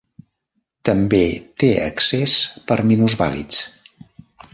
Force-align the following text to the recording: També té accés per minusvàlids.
També 0.89 1.19
té 1.63 1.69
accés 1.89 2.33
per 2.71 2.79
minusvàlids. 2.93 3.61